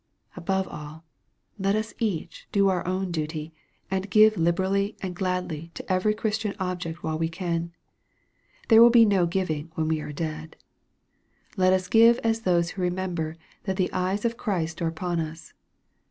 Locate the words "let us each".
1.59-2.47